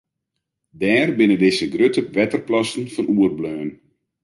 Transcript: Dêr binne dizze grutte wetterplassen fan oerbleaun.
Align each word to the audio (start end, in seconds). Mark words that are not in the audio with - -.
Dêr 0.79 1.07
binne 1.17 1.37
dizze 1.41 1.67
grutte 1.73 2.01
wetterplassen 2.15 2.85
fan 2.93 3.07
oerbleaun. 3.15 3.69